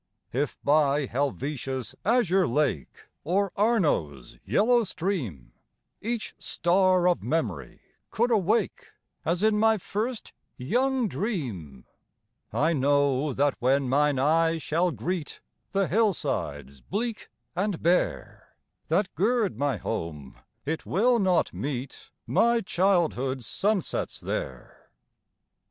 If 0.33 0.59
by 0.63 1.05
Helvetia's 1.05 1.93
azure 2.03 2.47
lake, 2.47 3.03
Or 3.23 3.51
Arno's 3.55 4.39
yellow 4.43 4.83
stream, 4.83 5.51
Each 6.01 6.33
star 6.39 7.07
of 7.07 7.21
memory 7.21 7.81
could 8.09 8.31
awake, 8.31 8.93
As 9.23 9.43
in 9.43 9.59
my 9.59 9.77
first 9.77 10.33
young 10.57 11.07
dream, 11.07 11.85
I 12.51 12.73
know 12.73 13.31
that 13.33 13.53
when 13.59 13.87
mine 13.89 14.17
eye 14.17 14.57
shall 14.57 14.89
greet 14.89 15.39
The 15.71 15.87
hillsides 15.87 16.81
bleak 16.81 17.29
and 17.55 17.79
bare, 17.83 18.55
That 18.87 19.13
gird 19.13 19.55
my 19.55 19.77
home, 19.77 20.35
it 20.65 20.83
will 20.83 21.19
not 21.19 21.53
meet 21.53 22.09
My 22.25 22.61
childhood's 22.61 23.45
sunsets 23.45 24.19
there. 24.19 24.89